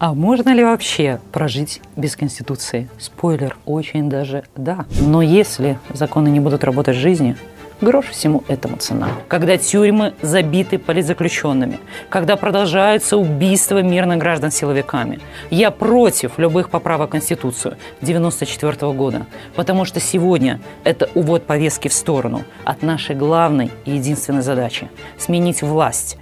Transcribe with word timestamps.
А 0.00 0.14
можно 0.14 0.54
ли 0.54 0.64
вообще 0.64 1.20
прожить 1.30 1.82
без 1.94 2.16
Конституции? 2.16 2.88
Спойлер, 2.98 3.58
очень 3.66 4.08
даже 4.08 4.44
да. 4.56 4.86
Но 4.98 5.20
если 5.20 5.78
законы 5.92 6.28
не 6.28 6.40
будут 6.40 6.64
работать 6.64 6.96
в 6.96 7.00
жизни, 7.00 7.36
Грош 7.82 8.06
всему 8.08 8.44
этому 8.48 8.76
цена. 8.76 9.08
Когда 9.28 9.56
тюрьмы 9.56 10.12
забиты 10.20 10.78
политзаключенными, 10.78 11.78
когда 12.10 12.36
продолжаются 12.36 13.16
убийства 13.16 13.82
мирных 13.82 14.18
граждан 14.18 14.50
силовиками. 14.50 15.20
Я 15.48 15.70
против 15.70 16.38
любых 16.38 16.68
поправок 16.68 17.08
в 17.08 17.12
Конституцию 17.12 17.78
1994 18.00 18.92
года, 18.92 19.26
потому 19.54 19.86
что 19.86 19.98
сегодня 19.98 20.60
это 20.84 21.08
увод 21.14 21.46
повестки 21.46 21.88
в 21.88 21.94
сторону 21.94 22.44
от 22.64 22.82
нашей 22.82 23.16
главной 23.16 23.70
и 23.86 23.92
единственной 23.92 24.42
задачи– 24.42 24.90
сменить 25.18 25.62
власть 25.62 26.18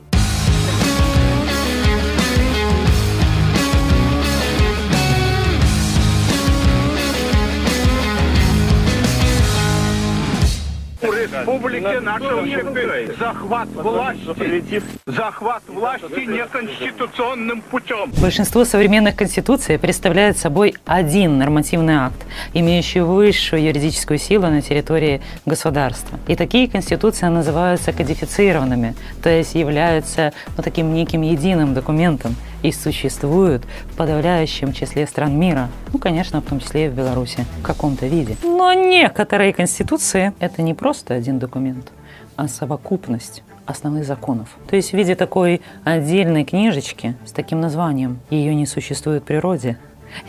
республике 11.32 12.00
начался 12.00 13.16
захват 13.18 13.68
власти. 13.68 14.82
Захват 15.06 15.62
власти 15.68 16.26
неконституционным 16.26 17.62
путем. 17.62 18.12
Большинство 18.20 18.64
современных 18.64 19.16
конституций 19.16 19.78
представляет 19.78 20.38
собой 20.38 20.74
один 20.84 21.38
нормативный 21.38 21.94
акт, 21.94 22.26
имеющий 22.54 23.00
высшую 23.00 23.62
юридическую 23.62 24.18
силу 24.18 24.46
на 24.48 24.62
территории 24.62 25.20
государства. 25.46 26.18
И 26.26 26.36
такие 26.36 26.68
конституции 26.68 27.26
называются 27.26 27.92
кодифицированными, 27.92 28.94
то 29.22 29.30
есть 29.30 29.54
являются 29.54 30.32
ну, 30.56 30.62
таким 30.62 30.94
неким 30.94 31.22
единым 31.22 31.74
документом, 31.74 32.34
и 32.62 32.72
существуют 32.72 33.64
в 33.90 33.96
подавляющем 33.96 34.72
числе 34.72 35.06
стран 35.06 35.38
мира. 35.38 35.68
Ну, 35.92 35.98
конечно, 35.98 36.40
в 36.40 36.44
том 36.44 36.60
числе 36.60 36.86
и 36.86 36.88
в 36.88 36.94
Беларуси 36.94 37.44
в 37.60 37.62
каком-то 37.62 38.06
виде. 38.06 38.36
Но 38.42 38.72
некоторые 38.72 39.52
конституции– 39.52 40.32
это 40.40 40.62
не 40.62 40.74
просто 40.74 41.14
один 41.14 41.38
документ, 41.38 41.92
а 42.36 42.48
совокупность 42.48 43.42
основных 43.66 44.04
законов. 44.04 44.48
То 44.68 44.76
есть 44.76 44.90
в 44.90 44.94
виде 44.94 45.14
такой 45.14 45.60
отдельной 45.84 46.44
книжечки 46.44 47.14
с 47.26 47.32
таким 47.32 47.60
названием. 47.60 48.18
Ее 48.30 48.54
не 48.54 48.66
существует 48.66 49.22
в 49.22 49.26
природе, 49.26 49.78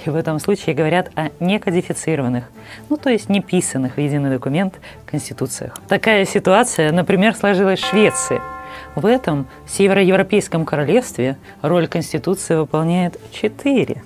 и 0.05 0.09
в 0.09 0.15
этом 0.15 0.39
случае 0.39 0.75
говорят 0.75 1.09
о 1.15 1.29
некодифицированных, 1.39 2.49
ну 2.89 2.97
то 2.97 3.09
есть 3.09 3.29
не 3.29 3.41
писанных 3.41 3.95
в 3.95 3.99
единый 3.99 4.29
документ 4.29 4.75
конституциях. 5.05 5.77
Такая 5.87 6.25
ситуация, 6.25 6.91
например, 6.91 7.33
сложилась 7.33 7.79
в 7.79 7.89
Швеции– 7.89 8.41
в 8.95 9.05
этом 9.05 9.47
североевропейском 9.67 10.65
королевстве 10.65 11.37
роль 11.61 11.87
Конституции 11.87 12.55
выполняет 12.55 13.19
четыре 13.31 14.03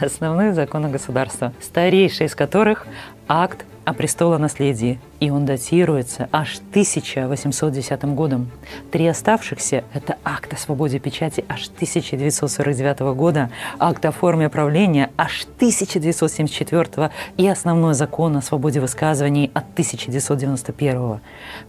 основных 0.00 0.54
закона 0.54 0.88
государства, 0.88 1.52
старейший 1.60 2.26
из 2.26 2.34
которых– 2.34 2.86
акт 3.28 3.64
о 3.88 3.94
престолонаследии, 3.94 5.00
и 5.18 5.30
он 5.30 5.46
датируется 5.46 6.28
аж 6.30 6.58
1810 6.70 8.04
годом. 8.04 8.50
Три 8.90 9.06
оставшихся– 9.06 9.82
это 9.94 10.16
акт 10.24 10.52
о 10.52 10.56
свободе 10.56 10.98
печати 10.98 11.44
аж 11.48 11.68
1949 11.68 13.00
года, 13.16 13.50
акт 13.78 14.04
о 14.04 14.12
форме 14.12 14.50
правления 14.50 15.10
аж 15.16 15.46
1974 15.56 17.10
и 17.38 17.48
основной 17.48 17.94
закон 17.94 18.36
о 18.36 18.42
свободе 18.42 18.80
высказываний 18.80 19.50
от 19.54 19.64
1991. 19.72 21.20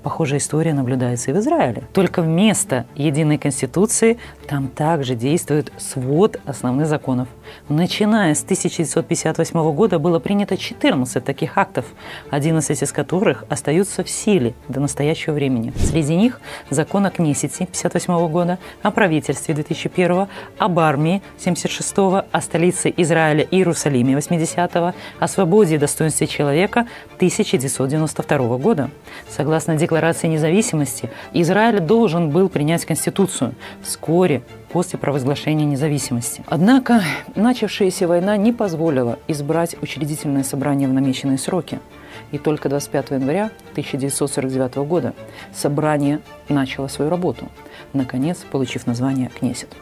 Похожая 0.03 0.39
история 0.39 0.73
наблюдается 0.73 1.31
и 1.31 1.33
в 1.33 1.39
Израиле. 1.39 1.83
Только 1.93 2.21
вместо 2.21 2.85
единой 2.95 3.37
конституции 3.37 4.19
там 4.47 4.67
также 4.67 5.15
действует 5.15 5.71
свод 5.77 6.39
основных 6.45 6.87
законов. 6.87 7.29
Начиная 7.69 8.35
с 8.35 8.43
1958 8.43 9.73
года 9.73 9.99
было 9.99 10.19
принято 10.19 10.57
14 10.57 11.23
таких 11.23 11.48
актов, 11.55 11.85
11 12.31 12.81
из 12.81 12.91
которых 12.91 13.43
остаются 13.49 14.03
в 14.03 14.09
силе 14.09 14.53
до 14.67 14.79
настоящего 14.79 15.33
времени. 15.33 15.73
Среди 15.77 16.15
них 16.15 16.39
закон 16.69 17.05
о 17.05 17.11
Кнессете 17.11 17.65
1958 17.65 18.31
года, 18.31 18.59
о 18.81 18.91
правительстве 18.91 19.53
2001, 19.53 20.27
об 20.57 20.79
армии 20.79 21.21
1976, 21.39 22.25
о 22.31 22.41
столице 22.41 22.93
Израиля 22.97 23.47
Иерусалиме 23.49 24.15
80 24.15 24.75
о 25.19 25.27
свободе 25.27 25.75
и 25.75 25.77
достоинстве 25.77 26.27
человека 26.27 26.87
1992 27.15 28.57
года. 28.57 28.89
Согласно 29.29 29.75
Декларации 29.75 30.27
независимости, 30.27 31.09
Израиль 31.33 31.79
должен 31.79 32.29
был 32.29 32.49
принять 32.49 32.85
Конституцию 32.85 33.55
вскоре 33.81 34.41
после 34.71 34.99
провозглашения 34.99 35.65
независимости. 35.65 36.43
Однако 36.47 37.01
начавшаяся 37.35 38.07
война 38.07 38.37
не 38.37 38.53
позволила 38.53 39.19
избрать 39.27 39.75
учредительное 39.81 40.43
собрание 40.43 40.87
в 40.87 40.93
намеченные 40.93 41.37
сроки. 41.37 41.79
И 42.31 42.37
только 42.37 42.69
25 42.69 43.11
января 43.11 43.51
1949 43.71 44.75
года 44.87 45.13
собрание 45.53 46.19
начало 46.47 46.87
свою 46.87 47.09
работу, 47.09 47.49
наконец 47.93 48.39
получив 48.51 48.87
название 48.87 49.29
«Кнесет». 49.29 49.75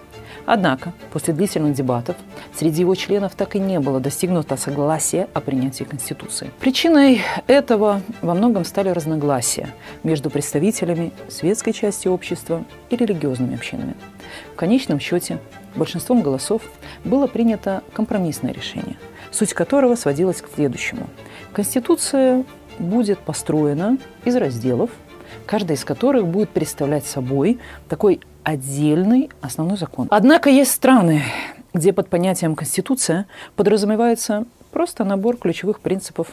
Однако, 0.45 0.93
после 1.11 1.33
длительных 1.33 1.73
дебатов, 1.73 2.15
среди 2.55 2.81
его 2.81 2.95
членов 2.95 3.35
так 3.35 3.55
и 3.55 3.59
не 3.59 3.79
было 3.79 3.99
достигнуто 3.99 4.55
согласия 4.57 5.27
о 5.33 5.41
принятии 5.41 5.83
Конституции. 5.83 6.51
Причиной 6.59 7.21
этого 7.47 8.01
во 8.21 8.33
многом 8.33 8.65
стали 8.65 8.89
разногласия 8.89 9.69
между 10.03 10.29
представителями 10.29 11.11
светской 11.27 11.73
части 11.73 12.07
общества 12.07 12.63
и 12.89 12.95
религиозными 12.95 13.55
общинами. 13.55 13.95
В 14.53 14.55
конечном 14.55 14.99
счете, 14.99 15.39
большинством 15.75 16.21
голосов 16.21 16.61
было 17.03 17.27
принято 17.27 17.83
компромиссное 17.93 18.51
решение, 18.51 18.97
суть 19.31 19.53
которого 19.53 19.95
сводилась 19.95 20.41
к 20.41 20.49
следующему. 20.53 21.07
Конституция 21.53 22.43
будет 22.79 23.19
построена 23.19 23.97
из 24.25 24.35
разделов, 24.35 24.89
каждый 25.45 25.75
из 25.75 25.83
которых 25.83 26.27
будет 26.27 26.49
представлять 26.49 27.05
собой 27.05 27.59
такой 27.89 28.19
отдельный 28.47 29.29
основной 29.41 29.77
закон. 29.77 30.07
Однако 30.09 30.49
есть 30.49 30.71
страны, 30.71 31.21
где 31.73 31.91
под 31.91 32.07
понятием 32.07 32.55
«конституция» 32.55 33.25
подразумевается 33.57 34.45
просто 34.71 35.03
набор 35.03 35.35
ключевых 35.35 35.81
принципов, 35.81 36.29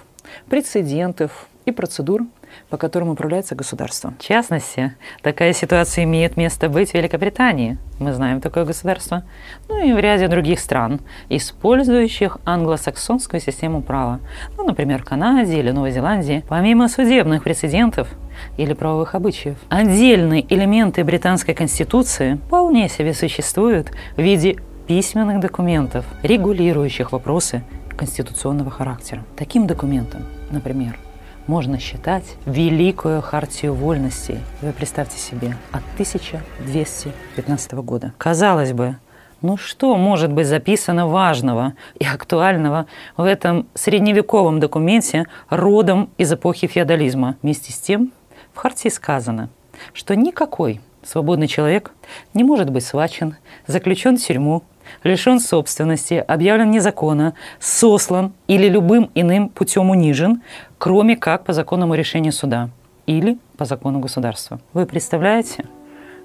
прецедентов 0.49 1.49
и 1.65 1.73
процедур, 1.73 2.23
по 2.71 2.77
которым 2.77 3.11
управляется 3.11 3.55
государство. 3.55 4.15
В 4.19 4.23
частности, 4.23 4.95
такая 5.23 5.53
ситуация 5.53 6.05
имеет 6.05 6.37
место 6.37 6.69
быть 6.69 6.91
в 6.91 6.95
Великобритании. 6.95 7.79
Мы 7.99 8.13
знаем 8.13 8.41
такое 8.41 8.65
государство. 8.65 9.25
Ну 9.69 9.85
и 9.85 9.93
в 9.93 9.99
ряде 9.99 10.29
других 10.29 10.61
стран, 10.61 11.01
использующих 11.29 12.39
англосаксонскую 12.45 13.41
систему 13.41 13.83
права. 13.83 14.21
Ну, 14.57 14.65
например, 14.65 15.03
в 15.03 15.05
Канаде 15.05 15.59
или 15.59 15.71
Новой 15.71 15.93
Зеландии. 15.93 16.45
Помимо 16.49 16.89
судебных 16.89 17.43
прецедентов, 17.45 18.09
или 18.57 18.73
правовых 18.73 19.15
обычаев. 19.15 19.57
Отдельные 19.69 20.45
элементы 20.53 21.05
британской 21.05 21.55
конституции 21.55 22.35
вполне 22.47 22.89
себе 22.89 23.15
существуют 23.15 23.93
в 24.17 24.21
виде 24.21 24.57
письменных 24.87 25.41
документов, 25.41 26.05
регулирующих 26.23 27.13
вопросы 27.13 27.63
конституционного 27.97 28.71
характера. 28.71 29.25
Таким 29.37 29.67
документом, 29.67 30.25
например, 30.51 30.99
можно 31.47 31.79
считать 31.79 32.25
Великую 32.47 33.21
Хартию 33.21 33.75
Вольностей. 33.75 34.39
Вы 34.63 34.73
представьте 34.73 35.19
себе, 35.19 35.57
от 35.73 35.83
1215 35.95 37.73
года. 37.75 38.13
Казалось 38.19 38.73
бы, 38.73 38.97
ну 39.43 39.57
что 39.57 39.97
может 39.97 40.33
быть 40.33 40.47
записано 40.47 41.07
важного 41.07 41.75
и 41.99 42.05
актуального 42.05 42.87
в 43.17 43.25
этом 43.25 43.67
средневековом 43.75 44.59
документе 44.59 45.27
родом 45.51 46.09
из 46.17 46.33
эпохи 46.33 46.67
феодализма? 46.67 47.37
Вместе 47.43 47.73
с 47.73 47.79
тем 47.79 48.13
в 48.55 48.59
Хартии 48.59 48.89
сказано, 48.89 49.51
что 49.93 50.17
никакой 50.17 50.81
свободный 51.03 51.49
человек 51.49 51.93
не 52.33 52.43
может 52.43 52.71
быть 52.71 52.87
свачен, 52.87 53.37
заключен 53.67 54.17
в 54.17 54.23
тюрьму, 54.23 54.63
лишен 55.03 55.41
собственности, 55.41 56.25
объявлен 56.27 56.71
незаконно, 56.71 57.35
сослан 57.59 58.33
или 58.47 58.69
любым 58.69 59.11
иным 59.15 59.49
путем 59.49 59.91
унижен, 59.91 60.43
кроме 60.79 61.17
как 61.17 61.45
по 61.45 61.53
законному 61.53 61.95
решению 61.95 62.33
суда 62.33 62.71
или 63.07 63.39
по 63.57 63.65
закону 63.65 64.01
государства. 64.01 64.61
Вы 64.73 64.87
представляете? 64.87 65.65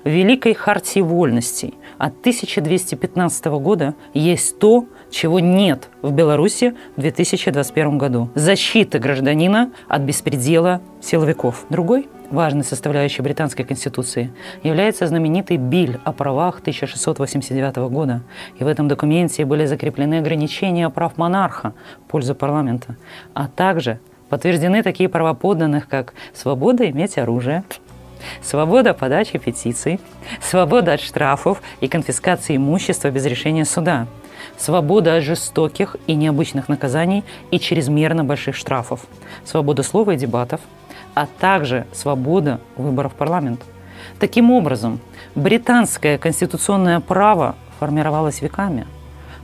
В 0.03 0.09
Великой 0.09 0.53
Хартии 0.53 1.01
Вольностей 1.01 1.73
от 1.97 2.17
1215 2.21 3.45
года 3.45 3.95
есть 4.13 4.57
то, 4.57 4.85
чего 5.11 5.41
нет 5.41 5.89
в 6.01 6.11
Беларуси 6.11 6.73
в 6.95 7.01
2021 7.01 7.97
году. 7.97 8.29
Защита 8.33 8.97
гражданина 8.99 9.71
от 9.89 10.01
беспредела 10.03 10.81
силовиков. 11.01 11.65
Другой 11.69 12.07
важной 12.31 12.63
составляющей 12.63 13.21
британской 13.21 13.65
конституции 13.65 14.31
является 14.63 15.07
знаменитый 15.07 15.57
Биль 15.57 15.99
о 16.03 16.11
правах 16.11 16.59
1689 16.59 17.75
года. 17.89 18.21
И 18.57 18.63
в 18.63 18.67
этом 18.67 18.87
документе 18.87 19.45
были 19.45 19.65
закреплены 19.65 20.19
ограничения 20.19 20.89
прав 20.89 21.17
монарха 21.17 21.73
в 22.05 22.11
пользу 22.11 22.35
парламента, 22.35 22.95
а 23.33 23.47
также 23.47 23.99
подтверждены 24.29 24.83
такие 24.83 25.09
права 25.09 25.33
подданных, 25.33 25.87
как 25.87 26.13
свобода 26.33 26.89
иметь 26.89 27.17
оружие, 27.17 27.63
свобода 28.41 28.93
подачи 28.93 29.37
петиций, 29.37 29.99
свобода 30.41 30.93
от 30.93 31.01
штрафов 31.01 31.61
и 31.81 31.87
конфискации 31.87 32.57
имущества 32.57 33.09
без 33.09 33.25
решения 33.25 33.65
суда– 33.65 34.07
свобода 34.57 35.15
от 35.15 35.23
жестоких 35.23 35.95
и 36.07 36.15
необычных 36.15 36.69
наказаний 36.69 37.23
и 37.51 37.59
чрезмерно 37.59 38.23
больших 38.23 38.55
штрафов, 38.55 39.05
свобода 39.45 39.83
слова 39.83 40.11
и 40.11 40.17
дебатов, 40.17 40.61
а 41.19 41.27
также 41.27 41.86
свобода 41.92 42.62
выборов 42.77 43.12
в 43.12 43.16
парламент. 43.16 43.60
Таким 44.19 44.51
образом, 44.51 45.01
британское 45.36 46.18
конституционное 46.18 47.01
право 47.01 47.57
формировалось 47.77 48.42
веками. 48.42 48.88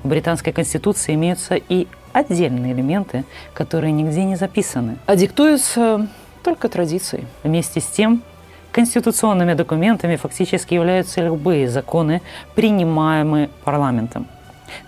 В 0.02 0.08
британской 0.08 0.54
конституции 0.54 1.16
имеются 1.16 1.56
и 1.56 1.88
отдельные 2.14 2.72
элементы, 2.72 3.26
которые 3.54 3.92
нигде 3.92 4.24
не 4.24 4.38
записаны, 4.38 4.96
а 5.06 5.18
диктуются 5.18 6.08
только 6.44 6.70
традицией. 6.70 7.26
Вместе 7.44 7.82
с 7.82 7.88
тем, 7.88 8.24
конституционными 8.72 9.54
документами 9.54 10.16
фактически 10.16 10.76
являются 10.76 11.20
любые 11.20 11.68
законы, 11.68 12.22
принимаемые 12.56 13.50
парламентом. 13.66 14.28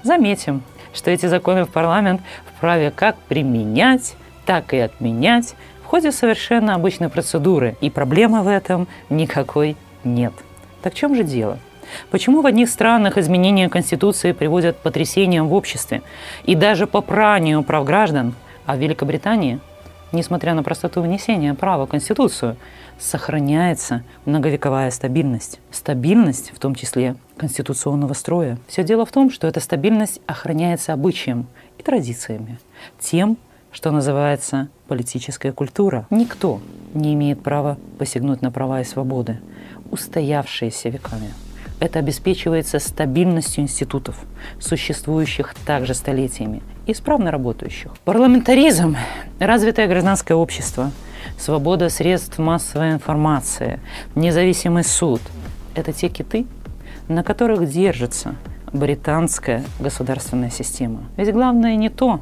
Заметим, 0.03 0.63
что 0.93 1.11
эти 1.11 1.25
законы 1.25 1.65
в 1.65 1.69
парламент 1.69 2.21
вправе 2.55 2.91
как 2.91 3.17
применять, 3.27 4.15
так 4.45 4.73
и 4.73 4.77
отменять 4.77 5.53
в 5.87 5.89
ходе 5.89 6.11
совершенно 6.11 6.75
обычной 6.75 7.07
процедуры, 7.07 7.77
и 7.79 7.89
проблемы 7.89 8.41
в 8.41 8.49
этом 8.49 8.89
никакой 9.09 9.77
нет. 10.03 10.33
Так 10.81 10.93
в 10.93 10.97
чем 10.97 11.15
же 11.15 11.23
дело? 11.23 11.59
Почему 12.11 12.41
в 12.41 12.45
одних 12.45 12.69
странах 12.69 13.17
изменения 13.17 13.69
Конституции 13.69 14.33
приводят 14.33 14.75
к 14.75 14.79
потрясениям 14.79 15.47
в 15.47 15.53
обществе 15.53 16.01
и 16.43 16.55
даже 16.55 16.87
попранию 16.87 17.63
прав 17.63 17.85
граждан, 17.85 18.35
а 18.65 18.75
в 18.75 18.79
Великобритании, 18.79 19.61
несмотря 20.11 20.53
на 20.55 20.61
простоту 20.61 21.01
внесения 21.01 21.53
права 21.53 21.85
в 21.85 21.89
Конституцию, 21.89 22.57
сохраняется 22.99 24.03
многовековая 24.25 24.91
стабильность. 24.91 25.61
Стабильность, 25.71 26.51
в 26.53 26.59
том 26.59 26.75
числе 26.75 27.15
конституционного 27.37 28.11
строя. 28.11 28.57
Все 28.67 28.83
дело 28.83 29.05
в 29.05 29.11
том, 29.13 29.31
что 29.31 29.47
эта 29.47 29.61
стабильность 29.61 30.19
охраняется 30.25 30.91
обычаем 30.91 31.47
и 31.77 31.83
традициями, 31.83 32.59
тем, 32.99 33.37
что 33.77 33.91
называется 33.91 34.69
политическая 34.87 35.51
культура. 35.51 36.07
Никто 36.09 36.59
не 36.95 37.13
имеет 37.13 37.43
права 37.43 37.77
посягнуть 37.99 38.41
на 38.41 38.49
права 38.49 38.81
и 38.81 38.83
свободы, 38.83 39.37
устоявшиеся 39.91 40.89
веками. 40.89 41.31
Это 41.79 41.99
обеспечивается 41.99 42.79
стабильностью 42.79 43.63
институтов, 43.63 44.15
существующих 44.59 45.53
также 45.63 45.93
столетиями, 45.93 46.63
исправно 46.87 47.29
работающих. 47.29 47.95
Парламентаризм, 48.03 48.97
развитое 49.37 49.85
гражданское 49.85 50.33
общество, 50.33 50.89
свобода 51.37 51.89
средств 51.89 52.39
массовой 52.39 52.93
информации, 52.93 53.79
независимый 54.15 54.85
суд– 54.85 55.21
это 55.75 55.93
те 55.93 56.09
киты, 56.09 56.47
на 57.07 57.21
которых 57.21 57.69
держится 57.69 58.33
британская 58.73 59.63
государственная 59.79 60.49
система. 60.49 61.03
Ведь 61.15 61.31
главное 61.31 61.75
не 61.75 61.89
то, 61.89 62.21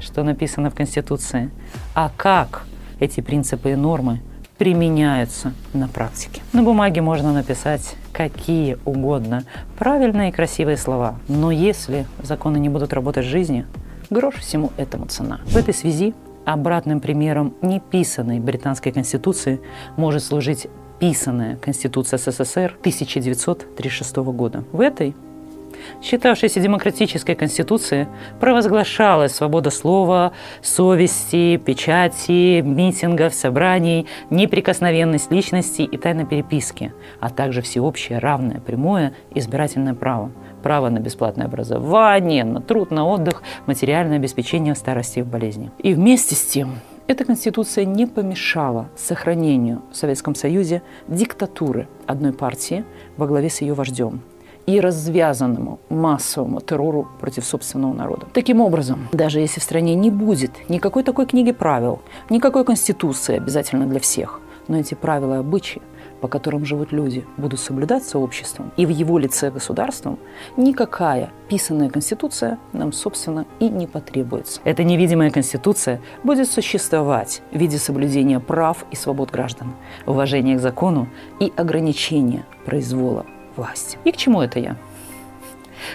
что 0.00 0.22
написано 0.22 0.70
в 0.70 0.74
Конституции, 0.74 1.50
а 1.94 2.10
как 2.16 2.64
эти 3.00 3.20
принципы 3.20 3.72
и 3.72 3.74
нормы 3.76 4.20
применяются 4.58 5.52
на 5.74 5.86
практике. 5.88 6.40
На 6.52 6.62
бумаге 6.62 7.02
можно 7.02 7.32
написать 7.32 7.94
какие 8.12 8.78
угодно 8.84 9.44
правильные 9.78 10.30
и 10.30 10.32
красивые 10.32 10.78
слова, 10.78 11.18
но 11.28 11.50
если 11.50 12.06
законы 12.22 12.56
не 12.58 12.68
будут 12.68 12.92
работать 12.92 13.26
в 13.26 13.28
жизни, 13.28 13.66
грош 14.08 14.36
всему 14.36 14.72
этому 14.76 15.06
цена. 15.06 15.40
В 15.46 15.56
этой 15.56 15.74
связи 15.74 16.14
обратным 16.46 17.00
примером 17.00 17.54
неписанной 17.60 18.40
британской 18.40 18.92
конституции 18.92 19.60
может 19.96 20.22
служить 20.22 20.68
писанная 20.98 21.56
Конституция 21.56 22.18
СССР 22.18 22.76
1936 22.80 24.16
года. 24.16 24.64
В 24.72 24.80
этой 24.80 25.14
считавшейся 26.02 26.60
демократической 26.60 27.34
конституции, 27.34 28.08
провозглашалась 28.40 29.32
свобода 29.32 29.70
слова, 29.70 30.32
совести, 30.62 31.56
печати, 31.56 32.60
митингов, 32.60 33.34
собраний, 33.34 34.06
неприкосновенность 34.30 35.30
личности 35.30 35.82
и 35.82 35.96
тайна 35.96 36.24
переписки, 36.24 36.92
а 37.20 37.30
также 37.30 37.62
всеобщее 37.62 38.18
равное 38.18 38.60
прямое 38.60 39.12
избирательное 39.34 39.94
право 39.94 40.30
право 40.62 40.88
на 40.88 40.98
бесплатное 40.98 41.46
образование, 41.46 42.42
на 42.42 42.60
труд, 42.60 42.90
на 42.90 43.06
отдых, 43.06 43.44
материальное 43.66 44.16
обеспечение 44.16 44.74
в 44.74 44.78
старости 44.78 45.20
и 45.20 45.22
в 45.22 45.28
болезни. 45.28 45.70
И 45.78 45.94
вместе 45.94 46.34
с 46.34 46.44
тем 46.44 46.80
эта 47.06 47.24
конституция 47.24 47.84
не 47.84 48.06
помешала 48.06 48.88
сохранению 48.96 49.82
в 49.92 49.96
Советском 49.96 50.34
Союзе 50.34 50.82
диктатуры 51.06 51.86
одной 52.06 52.32
партии 52.32 52.84
во 53.16 53.28
главе 53.28 53.48
с 53.48 53.60
ее 53.60 53.74
вождем 53.74 54.22
и 54.66 54.80
развязанному 54.80 55.78
массовому 55.88 56.60
террору 56.60 57.08
против 57.20 57.44
собственного 57.44 57.92
народа. 57.92 58.26
Таким 58.32 58.60
образом, 58.60 59.08
даже 59.12 59.40
если 59.40 59.60
в 59.60 59.62
стране 59.62 59.94
не 59.94 60.10
будет 60.10 60.68
никакой 60.68 61.02
такой 61.02 61.26
книги 61.26 61.52
правил, 61.52 62.00
никакой 62.30 62.64
конституции 62.64 63.36
обязательно 63.36 63.86
для 63.86 64.00
всех, 64.00 64.40
но 64.68 64.78
эти 64.78 64.94
правила 64.94 65.34
и 65.34 65.38
обычаи, 65.38 65.82
по 66.20 66.28
которым 66.28 66.64
живут 66.64 66.92
люди, 66.92 67.24
будут 67.36 67.60
соблюдаться 67.60 68.18
обществом 68.18 68.72
и 68.76 68.86
в 68.86 68.88
его 68.88 69.18
лице 69.18 69.50
государством, 69.50 70.18
никакая 70.56 71.30
писанная 71.48 71.90
конституция 71.90 72.58
нам, 72.72 72.92
собственно, 72.92 73.46
и 73.60 73.68
не 73.68 73.86
потребуется. 73.86 74.60
Эта 74.64 74.82
невидимая 74.82 75.30
конституция 75.30 76.00
будет 76.24 76.50
существовать 76.50 77.42
в 77.52 77.56
виде 77.58 77.78
соблюдения 77.78 78.40
прав 78.40 78.86
и 78.90 78.96
свобод 78.96 79.30
граждан, 79.30 79.74
уважения 80.06 80.56
к 80.56 80.60
закону 80.60 81.08
и 81.38 81.52
ограничения 81.56 82.44
произвола 82.64 83.26
власти. 83.56 83.98
И 84.04 84.12
к 84.12 84.16
чему 84.16 84.42
это 84.42 84.58
я? 84.58 84.76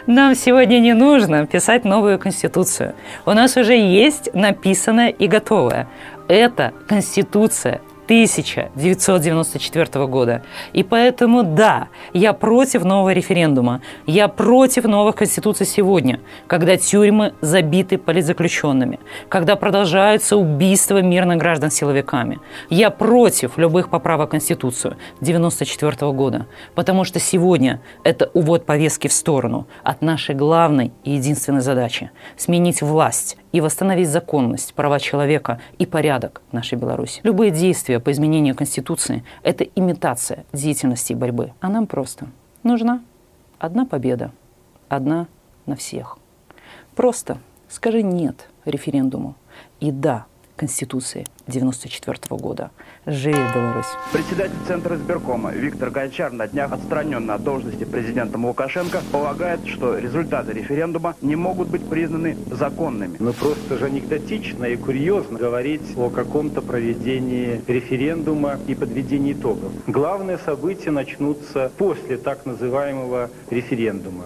Нам 0.07 0.35
сегодня 0.35 0.79
не 0.79 0.93
нужно 0.93 1.45
писать 1.45 1.85
новую 1.85 2.19
конституцию. 2.19 2.93
У 3.25 3.31
нас 3.31 3.57
уже 3.57 3.75
есть 3.75 4.33
написанная 4.33 5.09
и 5.09 5.27
готовая. 5.27 5.87
Это 6.27 6.73
конституция 6.87 7.81
1994 8.11 10.05
года. 10.07 10.43
И 10.73 10.83
поэтому, 10.83 11.43
да, 11.43 11.87
я 12.13 12.33
против 12.33 12.83
нового 12.83 13.13
референдума. 13.13 13.81
Я 14.05 14.27
против 14.27 14.83
новых 14.83 15.15
конституций 15.15 15.65
сегодня, 15.65 16.19
когда 16.47 16.75
тюрьмы 16.75 17.33
забиты 17.39 17.97
политзаключенными, 17.97 18.99
когда 19.29 19.55
продолжаются 19.55 20.35
убийства 20.35 21.01
мирных 21.01 21.37
граждан 21.37 21.71
силовиками. 21.71 22.39
Я 22.69 22.89
против 22.89 23.57
любых 23.57 23.89
поправок 23.89 24.27
в 24.27 24.31
Конституцию 24.31 24.97
1994 25.21 26.11
года, 26.11 26.47
потому 26.75 27.05
что 27.05 27.19
сегодня 27.19 27.79
это 28.03 28.29
увод 28.33 28.65
повестки 28.65 29.07
в 29.07 29.13
сторону 29.13 29.67
от 29.83 30.01
нашей 30.01 30.35
главной 30.35 30.91
и 31.05 31.11
единственной 31.11 31.61
задачи– 31.61 32.11
сменить 32.35 32.81
власть 32.81 33.37
и 33.53 33.61
восстановить 33.61 34.09
законность, 34.09 34.73
права 34.73 34.99
человека 34.99 35.59
и 35.77 35.85
порядок 35.85 36.41
нашей 36.51 36.77
Беларуси. 36.77 37.21
Любые 37.23 37.51
действия 37.51 38.00
по 38.01 38.11
изменению 38.11 38.55
Конституции– 38.55 39.23
это 39.43 39.63
имитация 39.63 40.45
деятельности 40.53 41.13
и 41.13 41.15
борьбы. 41.15 41.53
А 41.61 41.69
нам 41.69 41.87
просто 41.87 42.27
нужна 42.63 43.03
одна 43.59 43.85
победа, 43.85 44.31
одна 44.89 45.27
на 45.65 45.75
всех. 45.75 46.17
Просто 46.95 47.37
скажи 47.69 48.01
«нет» 48.03 48.49
референдуму 48.65 49.35
и 49.79 49.91
«да» 49.91 50.25
Конституции 50.61 51.25
1994 51.47 52.39
года. 52.39 52.69
Живи 53.07 53.33
Беларусь! 53.33 53.87
Председатель 54.13 54.53
Центра 54.67 54.95
избиркома 54.95 55.49
Виктор 55.49 55.89
Гончар 55.89 56.31
на 56.31 56.47
днях 56.47 56.71
отстраненный 56.71 57.33
от 57.33 57.43
должности 57.43 57.83
президента 57.83 58.37
Лукашенко 58.37 59.01
полагает, 59.11 59.65
что 59.65 59.97
результаты 59.97 60.53
референдума 60.53 61.15
не 61.23 61.35
могут 61.35 61.69
быть 61.69 61.89
признаны 61.89 62.37
законными. 62.51 63.17
Ну 63.17 63.33
просто 63.33 63.79
же 63.79 63.85
анекдотично 63.85 64.65
и 64.65 64.75
курьезно 64.75 65.39
говорить 65.39 65.97
о 65.97 66.11
каком-то 66.11 66.61
проведении 66.61 67.59
референдума 67.65 68.59
и 68.67 68.75
подведении 68.75 69.33
итогов. 69.33 69.71
Главные 69.87 70.37
события 70.37 70.91
начнутся 70.91 71.71
после 71.75 72.17
так 72.17 72.45
называемого 72.45 73.31
референдума. 73.49 74.25